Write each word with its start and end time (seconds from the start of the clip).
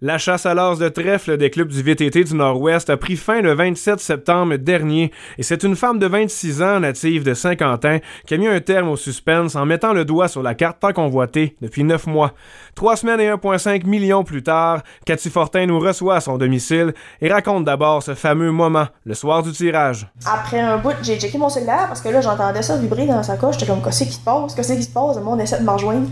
La 0.00 0.16
chasse 0.16 0.46
à 0.46 0.54
l'os 0.54 0.78
de 0.78 0.88
trèfle 0.88 1.36
des 1.38 1.50
clubs 1.50 1.66
du 1.66 1.82
VTT 1.82 2.22
du 2.22 2.34
Nord-Ouest 2.36 2.88
a 2.88 2.96
pris 2.96 3.16
fin 3.16 3.40
le 3.40 3.52
27 3.52 3.98
septembre 3.98 4.54
dernier 4.54 5.10
et 5.38 5.42
c'est 5.42 5.64
une 5.64 5.74
femme 5.74 5.98
de 5.98 6.06
26 6.06 6.62
ans, 6.62 6.78
native 6.78 7.24
de 7.24 7.34
Saint-Quentin, 7.34 7.98
qui 8.24 8.34
a 8.34 8.36
mis 8.36 8.46
un 8.46 8.60
terme 8.60 8.90
au 8.90 8.96
suspense 8.96 9.56
en 9.56 9.66
mettant 9.66 9.92
le 9.92 10.04
doigt 10.04 10.28
sur 10.28 10.40
la 10.40 10.54
carte 10.54 10.78
tant 10.78 10.92
convoitée 10.92 11.56
depuis 11.60 11.82
neuf 11.82 12.06
mois. 12.06 12.34
Trois 12.76 12.94
semaines 12.94 13.18
et 13.18 13.28
1,5 13.28 13.86
millions 13.86 14.22
plus 14.22 14.44
tard, 14.44 14.84
Cathy 15.04 15.30
Fortin 15.30 15.66
nous 15.66 15.80
reçoit 15.80 16.14
à 16.14 16.20
son 16.20 16.38
domicile 16.38 16.94
et 17.20 17.28
raconte 17.28 17.64
d'abord 17.64 18.00
ce 18.00 18.14
fameux 18.14 18.52
moment, 18.52 18.86
le 19.04 19.14
soir 19.14 19.42
du 19.42 19.50
tirage. 19.50 20.06
Après 20.24 20.60
un 20.60 20.78
bout, 20.78 20.94
j'ai 21.02 21.18
checké 21.18 21.38
mon 21.38 21.48
cellulaire 21.48 21.88
parce 21.88 22.02
que 22.02 22.08
là, 22.10 22.20
j'entendais 22.20 22.62
ça 22.62 22.76
vibrer 22.76 23.06
dans 23.06 23.24
sa 23.24 23.36
coche. 23.36 23.56
J'étais 23.58 23.72
comme, 23.72 23.82
qu'est-ce 23.82 24.04
qui 24.04 24.12
se 24.12 24.20
passe? 24.20 24.54
Qu'est-ce 24.54 24.74
qui 24.74 24.82
se 24.84 24.90
passe? 24.90 25.16
Le 25.16 25.24
monde 25.24 25.40
essaie 25.40 25.58
de 25.58 25.64
me 25.64 25.70
rejoindre. 25.70 26.08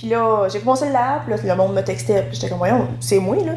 Puis 0.00 0.08
là, 0.08 0.48
j'ai 0.48 0.60
commencé 0.60 0.86
le 0.86 0.94
lab, 0.94 1.24
puis 1.26 1.46
là, 1.46 1.54
le 1.54 1.62
monde 1.62 1.74
me 1.74 1.82
textait. 1.82 2.26
J'étais 2.32 2.48
comme, 2.48 2.56
voyons, 2.56 2.88
c'est 3.00 3.18
moi, 3.18 3.36
là. 3.36 3.52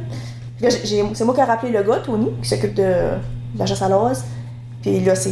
Puis 0.57 0.66
là, 0.66 0.71
c'est 1.14 1.23
moi 1.23 1.34
qui 1.34 1.39
ai 1.39 1.43
rappelé 1.46 1.71
le 1.71 1.82
gars, 1.84 2.00
Tony, 2.04 2.34
qui 2.42 2.50
s'occupe 2.50 2.74
de, 2.74 3.11
la 3.57 3.65
chasse 3.65 3.82
à 3.82 3.88
l'os. 3.88 4.25
Puis 4.82 5.00
là, 5.00 5.15
c'est 5.15 5.32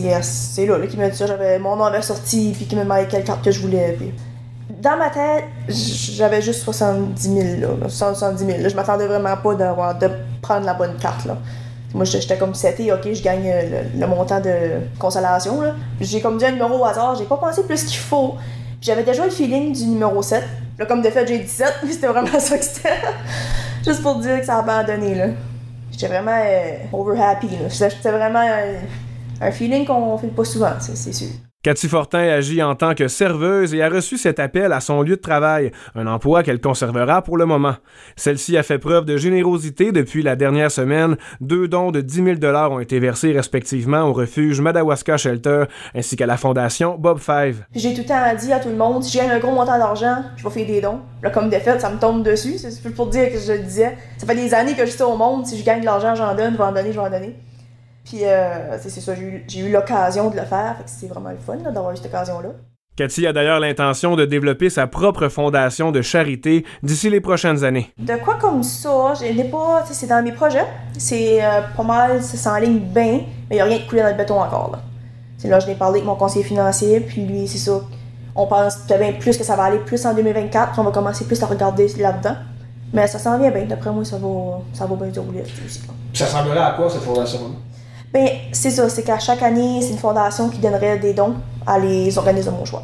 là, 0.66 0.78
là 0.78 0.88
qui 0.88 0.96
m'a 0.96 1.10
dit 1.10 1.18
ça. 1.18 1.28
J'avais, 1.28 1.60
mon 1.60 1.76
nom 1.76 1.84
avait 1.84 2.02
sorti, 2.02 2.54
puis 2.55 2.66
qui 2.66 2.78
me 2.78 2.84
demandait 2.84 3.08
quelle 3.08 3.26
carte 3.26 3.44
que 3.44 3.52
je 3.52 3.60
voulais. 3.60 3.98
Puis 4.00 4.14
dans 4.80 4.96
ma 4.96 5.10
tête, 5.10 5.44
j'avais 5.68 6.42
juste 6.42 6.64
70 6.64 7.22
000, 7.22 7.78
là. 7.82 7.90
70 7.90 8.46
000. 8.46 8.60
Là, 8.62 8.70
je 8.70 8.76
m'attendais 8.78 9.08
vraiment 9.08 9.36
pas 9.36 9.54
d'avoir, 9.55 10.00
de 10.00 10.10
prendre 10.41 10.66
la 10.66 10.76
bonne 10.76 10.96
carte, 10.96 11.26
là. 11.26 11.36
Moi, 11.94 12.05
j'étais 12.05 12.38
comme 12.38 12.55
seté, 12.55 12.94
ok, 12.94 13.12
je 13.12 13.22
gagne 13.22 13.52
le, 13.98 14.08
montant 14.08 14.40
de 14.40 14.80
consolation. 14.98 15.60
Là. 15.60 15.74
J'ai 16.00 16.22
comme 16.22 16.38
dit 16.38 16.46
un 16.46 16.52
numéro 16.52 16.78
au 16.78 16.86
hasard, 16.86 17.16
j'ai 17.16 17.26
pas 17.26 17.36
pensé 17.36 17.64
plus 17.64 17.84
qu'il 17.84 17.98
faut. 17.98 18.36
J'avais 18.80 19.04
déjà 19.04 19.26
le 19.26 19.30
feeling 19.30 19.74
du 19.74 19.88
numéro 19.88 20.22
7. 20.22 20.41
Comme 20.85 21.02
de 21.02 21.09
fait, 21.09 21.27
j'ai 21.27 21.40
17, 21.40 21.80
mais 21.84 21.91
c'était 21.91 22.08
vraiment 22.08 22.40
ça 22.40 22.58
que 22.58 22.63
c'était. 22.63 23.02
Juste 23.85 24.02
pour 24.02 24.16
dire 24.16 24.40
que 24.40 24.45
ça 24.45 24.58
a 24.58 24.59
abandonné, 24.59 25.16
là. 25.16 25.27
J'étais 25.91 26.07
vraiment 26.07 26.40
euh, 26.44 26.77
over 26.94 27.20
happy, 27.21 27.48
là. 27.48 27.70
C'était 27.70 28.12
vraiment 28.12 28.48
un 29.41 29.51
feeling 29.51 29.85
qu'on 29.85 30.18
fait 30.18 30.27
pas 30.27 30.46
souvent, 30.46 30.73
c'est 30.79 31.13
sûr. 31.13 31.29
Cathy 31.63 31.87
Fortin 31.87 32.27
agit 32.27 32.63
en 32.63 32.73
tant 32.73 32.95
que 32.95 33.07
serveuse 33.07 33.76
et 33.76 33.84
a 33.84 33.90
reçu 33.90 34.17
cet 34.17 34.40
appel 34.40 34.73
à 34.73 34.79
son 34.79 35.04
lieu 35.04 35.15
de 35.15 35.21
travail, 35.21 35.71
un 35.93 36.07
emploi 36.07 36.41
qu'elle 36.41 36.59
conservera 36.59 37.21
pour 37.21 37.37
le 37.37 37.45
moment. 37.45 37.76
Celle-ci 38.15 38.57
a 38.57 38.63
fait 38.63 38.79
preuve 38.79 39.05
de 39.05 39.15
générosité 39.15 39.91
depuis 39.91 40.23
la 40.23 40.35
dernière 40.35 40.71
semaine. 40.71 41.17
Deux 41.39 41.67
dons 41.67 41.91
de 41.91 42.01
10 42.01 42.39
000 42.41 42.55
ont 42.71 42.79
été 42.79 42.99
versés 42.99 43.32
respectivement 43.32 44.01
au 44.05 44.13
refuge 44.13 44.59
Madawaska 44.59 45.17
Shelter 45.17 45.65
ainsi 45.93 46.15
qu'à 46.15 46.26
la 46.26 46.37
fondation 46.37 46.98
Bob 46.98 47.20
Five. 47.20 47.63
J'ai 47.76 47.93
tout 47.93 48.01
le 48.01 48.07
temps 48.07 48.35
dit 48.39 48.51
à 48.51 48.59
tout 48.59 48.70
le 48.70 48.76
monde, 48.76 49.04
si 49.04 49.12
j'ai 49.12 49.21
un 49.21 49.37
gros 49.37 49.51
montant 49.51 49.77
d'argent, 49.77 50.15
je 50.37 50.43
vais 50.43 50.49
faire 50.49 50.65
des 50.65 50.82
dons. 50.82 51.01
Là, 51.21 51.29
comme 51.29 51.51
de 51.51 51.57
fait, 51.57 51.79
ça 51.79 51.91
me 51.91 51.99
tombe 51.99 52.23
dessus. 52.23 52.57
C'est 52.57 52.95
pour 52.95 53.05
dire 53.05 53.32
que 53.32 53.37
je 53.37 53.54
le 53.54 53.59
disais. 53.59 53.95
Ça 54.17 54.26
fait 54.26 54.34
des 54.34 54.51
années 54.55 54.73
que 54.73 54.87
je 54.87 54.89
suis 54.89 55.04
au 55.04 55.15
monde, 55.15 55.45
si 55.45 55.59
je 55.59 55.63
gagne 55.63 55.82
de 55.82 55.85
l'argent, 55.85 56.15
j'en 56.15 56.34
donne, 56.34 56.54
je 56.54 56.57
vais 56.57 56.63
en 56.63 56.71
donner, 56.71 56.91
je 56.91 56.99
vais 56.99 57.05
en 57.05 57.12
donner. 57.12 57.35
Puis 58.04 58.26
euh, 58.26 58.77
c'est 58.80 58.90
ça, 58.90 59.13
j'ai 59.48 59.60
eu, 59.60 59.71
l'occasion 59.71 60.30
de 60.30 60.35
le 60.35 60.44
faire, 60.44 60.76
fait 60.77 60.84
que 60.84 60.90
c'est 60.90 61.07
vraiment 61.07 61.30
le 61.30 61.38
fun 61.38 61.57
d'avoir 61.57 61.91
eu 61.91 61.98
cette 61.98 62.07
occasion-là. 62.07 62.49
Cathy 62.98 63.26
a 63.26 63.32
d'ailleurs 63.32 63.60
l'intention 63.60 64.16
de 64.16 64.25
développer 64.25 64.69
sa 64.69 64.85
propre 64.85 65.30
fondation 65.30 65.91
de 65.91 66.02
charité 66.02 66.66
d'ici 66.84 67.09
les 67.09 67.22
prochaines 67.22 67.63
années. 67.63 67.90
De 67.97 68.16
quoi 68.16 68.35
comme 68.35 68.63
ça, 68.63 69.13
je 69.19 69.25
n'ai 69.31 69.46
pas, 69.46 69.85
c'est 69.90 70.07
dans 70.07 70.22
mes 70.24 70.34
projets, 70.34 70.66
c'est 70.97 71.44
euh, 71.44 71.62
pas 71.75 71.84
mal, 71.84 72.22
ça 72.22 72.38
s'enligne 72.38 72.79
bien, 72.79 73.22
mais 73.50 73.52
il 73.52 73.56
n'y 73.56 73.62
a 73.62 73.66
rien 73.66 73.78
de 73.78 73.88
coulé 73.88 74.02
dans 74.02 74.09
le 74.09 74.16
béton 74.16 74.41
encore. 74.41 74.72
Là, 74.74 74.81
c'est 75.38 75.47
là 75.47 75.59
je 75.59 75.68
n'ai 75.68 75.75
parlé 75.75 76.00
avec 76.00 76.06
mon 76.06 76.16
conseiller 76.16 76.44
financier, 76.44 77.00
puis 77.00 77.25
lui, 77.25 77.47
c'est 77.47 77.59
ça, 77.59 77.79
on 78.35 78.46
pense 78.46 78.85
bien 78.88 79.13
plus 79.13 79.38
que 79.38 79.44
ça 79.44 79.56
va 79.56 79.63
aller 79.63 79.79
plus 79.79 80.06
en 80.06 80.13
2024, 80.13 80.72
puis 80.72 80.79
on 80.79 80.84
va 80.84 80.91
commencer 80.91 81.25
plus 81.25 81.41
à 81.41 81.46
regarder 81.46 81.88
là-dedans. 81.97 82.35
Mais 82.94 83.07
ça 83.07 83.19
s'en 83.19 83.40
vient 83.40 83.52
bien, 83.52 83.63
d'après 83.63 83.91
moi, 83.91 84.03
ça 84.03 84.18
va, 84.18 84.59
ça 84.74 84.85
va 84.85 84.96
bien 84.96 85.07
dérouler 85.07 85.44
aussi. 85.66 85.81
Ça 86.13 86.25
ressemblerait 86.25 86.59
à 86.59 86.72
quoi 86.72 86.90
cette 86.90 87.03
fondation-là? 87.03 87.56
Ben, 88.13 88.28
c'est 88.51 88.72
ça, 88.72 88.90
c'est 88.90 89.03
qu'à 89.03 89.19
chaque 89.19 89.41
année, 89.41 89.81
c'est 89.81 89.91
une 89.91 89.97
fondation 89.97 90.50
qui 90.50 90.59
donnerait 90.59 91.00
des 91.00 91.13
dons 91.13 91.35
à 91.66 91.79
les 91.79 92.17
organismes 92.17 92.51
de 92.51 92.57
mon 92.57 92.66
choix. 92.66 92.83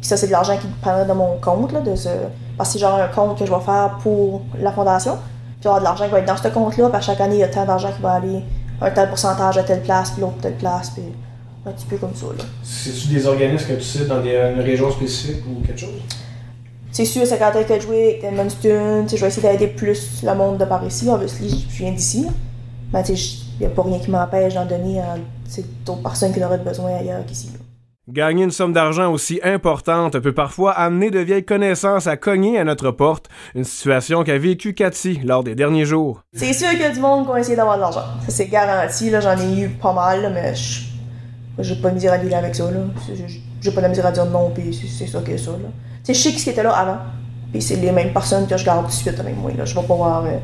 Puis 0.00 0.08
ça, 0.08 0.16
c'est 0.16 0.26
de 0.26 0.32
l'argent 0.32 0.56
qui 0.56 0.66
prendrait 0.80 1.06
de 1.06 1.12
mon 1.12 1.38
compte, 1.40 1.72
là, 1.72 1.80
de 1.80 1.94
ce... 1.94 2.08
parce 2.56 2.70
que 2.70 2.72
c'est 2.74 2.78
genre 2.80 2.98
un 2.98 3.08
compte 3.08 3.38
que 3.38 3.46
je 3.46 3.52
vais 3.52 3.60
faire 3.60 3.98
pour 4.02 4.42
la 4.60 4.72
fondation. 4.72 5.18
Puis 5.60 5.68
aura 5.68 5.78
de 5.78 5.84
l'argent 5.84 6.04
qui 6.06 6.10
va 6.10 6.18
être 6.20 6.26
dans 6.26 6.36
ce 6.36 6.48
compte-là, 6.48 6.88
puis 6.88 6.96
à 6.96 7.00
chaque 7.00 7.20
année, 7.20 7.36
il 7.36 7.40
y 7.40 7.44
a 7.44 7.48
tant 7.48 7.64
d'argent 7.64 7.92
qui 7.94 8.02
va 8.02 8.12
aller, 8.12 8.42
un 8.80 8.90
tel 8.90 9.08
pourcentage 9.08 9.58
à 9.58 9.62
telle 9.62 9.82
place, 9.82 10.10
puis 10.10 10.22
l'autre 10.22 10.36
à 10.38 10.42
telle 10.42 10.56
place, 10.56 10.90
puis 10.90 11.04
un 11.66 11.72
petit 11.72 11.86
peu 11.86 11.96
comme 11.96 12.14
ça. 12.14 12.26
Là. 12.26 12.44
C'est-tu 12.62 13.08
des 13.08 13.26
organismes 13.26 13.66
que 13.66 13.74
tu 13.74 13.82
cites 13.82 14.06
dans 14.08 14.20
des, 14.20 14.36
une 14.36 14.60
région 14.60 14.90
spécifique 14.90 15.42
ou 15.48 15.64
quelque 15.64 15.80
chose? 15.80 16.00
C'est 16.90 17.04
sûr, 17.04 17.26
c'est 17.26 17.38
quand 17.38 17.52
que 17.52 17.80
joué 17.80 18.18
avec 18.20 18.24
Edmundston, 18.24 19.06
je 19.08 19.16
vais 19.16 19.26
essayer 19.28 19.48
d'aider 19.48 19.68
plus 19.68 20.22
le 20.22 20.34
monde 20.34 20.58
de 20.58 20.64
par 20.64 20.84
ici, 20.84 21.08
obviously, 21.08 21.66
je 21.68 21.76
viens 21.82 21.92
d'ici. 21.92 22.26
Mais 22.92 23.02
tu 23.02 23.16
sais, 23.16 23.38
il 23.58 23.66
n'y 23.66 23.72
a 23.72 23.74
pas 23.74 23.82
rien 23.82 23.98
qui 23.98 24.10
m'empêche 24.10 24.54
d'en 24.54 24.66
donner 24.66 25.00
à 25.00 25.16
d'autres 25.84 26.02
personnes 26.02 26.32
qui 26.32 26.42
en 26.42 26.46
auraient 26.46 26.58
besoin 26.58 26.96
ailleurs 26.96 27.24
qu'ici. 27.26 27.50
Gagner 28.08 28.44
une 28.44 28.50
somme 28.50 28.72
d'argent 28.72 29.12
aussi 29.12 29.38
importante 29.44 30.18
peut 30.18 30.32
parfois 30.32 30.72
amener 30.72 31.10
de 31.10 31.18
vieilles 31.18 31.44
connaissances 31.44 32.06
à 32.06 32.16
cogner 32.16 32.58
à 32.58 32.64
notre 32.64 32.90
porte, 32.90 33.28
une 33.54 33.64
situation 33.64 34.24
qu'a 34.24 34.38
vécue 34.38 34.72
Cathy 34.72 35.20
lors 35.24 35.44
des 35.44 35.54
derniers 35.54 35.84
jours. 35.84 36.22
C'est 36.32 36.54
sûr 36.54 36.70
qu'il 36.70 36.80
y 36.80 36.84
a 36.84 36.90
du 36.90 37.00
monde 37.00 37.26
qui 37.26 37.32
a 37.32 37.38
essayé 37.38 37.56
d'avoir 37.56 37.76
de 37.76 37.82
l'argent. 37.82 38.04
C'est 38.26 38.46
garanti. 38.46 39.10
J'en 39.10 39.36
ai 39.36 39.60
eu 39.60 39.68
pas 39.68 39.92
mal, 39.92 40.32
mais 40.32 40.54
je 40.54 40.88
j'ai 41.58 41.74
pas 41.76 41.90
de 41.90 41.94
misère 41.96 42.12
à 42.12 42.18
dealer 42.18 42.36
avec 42.36 42.54
ça. 42.54 42.64
J'ai 43.60 43.72
pas 43.72 43.82
de 43.82 43.88
misère 43.88 44.06
à 44.06 44.12
dire 44.12 44.26
non, 44.26 44.50
puis 44.54 44.72
c'est 44.72 45.06
ça 45.06 45.20
que 45.20 45.36
ça. 45.36 45.50
Là. 45.50 45.68
je 46.06 46.12
sais 46.12 46.32
qui 46.32 46.48
était 46.48 46.62
là 46.62 46.70
avant, 46.70 46.98
puis 47.52 47.60
c'est 47.60 47.76
les 47.76 47.90
mêmes 47.90 48.12
personnes 48.12 48.46
que 48.46 48.56
je 48.56 48.64
garde 48.64 48.84
tout 48.84 48.90
de 48.90 48.92
suite 48.92 49.18
avec 49.18 49.36
moi. 49.36 49.50
Là. 49.56 49.64
Je 49.64 49.74
vais 49.74 49.86
pas 49.86 49.94
voir. 49.94 50.24
Euh, 50.24 50.38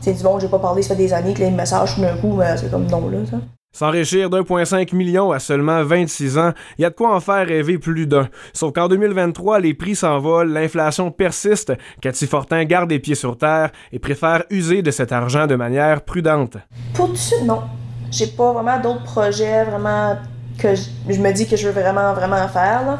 c'est 0.00 0.12
du 0.12 0.22
bon, 0.22 0.38
j'ai 0.38 0.48
pas 0.48 0.58
parlé, 0.58 0.82
ça 0.82 0.94
fait 0.94 1.02
des 1.02 1.12
années 1.12 1.34
que 1.34 1.40
les 1.40 1.50
messages 1.50 1.98
d'un 1.98 2.16
coup, 2.16 2.34
mais 2.36 2.56
c'est 2.56 2.70
comme 2.70 2.86
non, 2.86 3.08
là, 3.08 3.18
ça. 3.30 3.38
S'enrichir 3.76 4.30
d'1,5 4.30 4.94
million 4.94 5.32
à 5.32 5.38
seulement 5.38 5.84
26 5.84 6.38
ans, 6.38 6.52
il 6.78 6.82
y 6.82 6.84
a 6.86 6.88
de 6.88 6.94
quoi 6.94 7.14
en 7.14 7.20
faire 7.20 7.46
rêver 7.46 7.76
plus 7.76 8.06
d'un. 8.06 8.26
Sauf 8.54 8.72
qu'en 8.72 8.88
2023, 8.88 9.60
les 9.60 9.74
prix 9.74 9.94
s'envolent, 9.94 10.50
l'inflation 10.50 11.10
persiste, 11.10 11.74
Cathy 12.00 12.26
Fortin 12.26 12.64
garde 12.64 12.88
les 12.88 13.00
pieds 13.00 13.14
sur 13.14 13.36
terre 13.36 13.72
et 13.92 13.98
préfère 13.98 14.44
user 14.48 14.80
de 14.80 14.90
cet 14.90 15.12
argent 15.12 15.46
de 15.46 15.56
manière 15.56 16.00
prudente. 16.00 16.56
Pour 16.94 17.08
tout 17.08 17.12
de 17.12 17.18
suite, 17.18 17.44
non. 17.44 17.64
J'ai 18.10 18.28
pas 18.28 18.54
vraiment 18.54 18.80
d'autres 18.80 19.02
projets 19.02 19.64
vraiment 19.64 20.16
que 20.58 20.74
je, 20.74 21.20
me 21.20 21.32
dis 21.32 21.46
que 21.46 21.56
je 21.56 21.68
veux 21.68 21.78
vraiment, 21.78 22.14
vraiment 22.14 22.48
faire. 22.48 22.86
Là. 22.86 22.98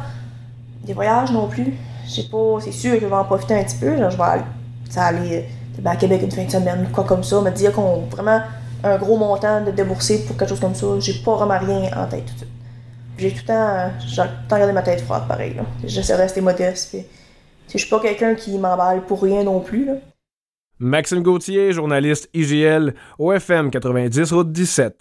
Des 0.84 0.92
voyages 0.92 1.32
non 1.32 1.48
plus. 1.48 1.72
J'ai 2.06 2.24
pas. 2.24 2.58
C'est 2.60 2.72
sûr 2.72 2.96
que 2.96 3.00
je 3.00 3.06
vais 3.06 3.14
en 3.14 3.24
profiter 3.24 3.54
un 3.54 3.64
petit 3.64 3.78
peu. 3.78 3.96
je 3.96 4.16
vais 4.16 4.22
aller, 4.22 4.42
aller 4.96 5.48
ben, 5.80 5.96
Québec 5.96 6.22
une 6.22 6.30
fin 6.30 6.44
de 6.44 6.50
semaine, 6.50 6.88
quoi 6.92 7.04
comme 7.04 7.24
ça, 7.24 7.40
me 7.40 7.50
dire 7.50 7.72
qu'on 7.72 8.06
vraiment 8.06 8.40
un 8.84 8.96
gros 8.98 9.16
montant 9.16 9.64
de 9.64 9.70
débourser 9.70 10.24
pour 10.24 10.36
quelque 10.36 10.50
chose 10.50 10.60
comme 10.60 10.74
ça, 10.74 10.86
j'ai 11.00 11.14
pas 11.14 11.36
vraiment 11.36 11.58
rien 11.58 11.90
en 11.96 12.06
tête 12.06 12.26
tout 12.26 12.32
de 12.34 12.38
suite. 12.38 12.50
J'ai 13.18 13.30
tout 13.30 13.40
le 13.42 13.46
temps, 13.46 13.90
j'ai 14.06 14.22
tout 14.22 14.22
le 14.22 14.48
temps 14.48 14.58
gardé 14.58 14.72
ma 14.72 14.82
tête 14.82 15.00
froide 15.00 15.26
pareil. 15.26 15.56
J'essaie 15.84 16.14
de 16.14 16.18
rester 16.18 16.40
modeste. 16.40 16.90
Puis, 16.90 17.04
je 17.72 17.78
suis 17.78 17.88
pas 17.88 18.00
quelqu'un 18.00 18.34
qui 18.34 18.58
m'emballe 18.58 19.02
pour 19.06 19.22
rien 19.22 19.42
non 19.42 19.60
plus. 19.60 19.86
Là. 19.86 19.94
Maxime 20.78 21.22
Gauthier, 21.22 21.72
journaliste 21.72 22.28
IGL, 22.34 22.94
OFM 23.18 23.70
90 23.70 24.32
Route 24.32 24.52
17. 24.52 24.94